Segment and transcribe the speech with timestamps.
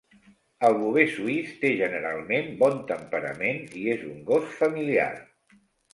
[0.69, 5.11] El Bover suís té generalment bon temperament i és un gos familiar.